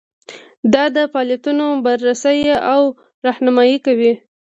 دا 0.73 0.83
د 0.95 0.97
فعالیتونو 1.11 1.65
بررسي 1.85 2.39
او 2.73 2.81
رهنمایي 3.27 3.77
کوي. 3.85 4.13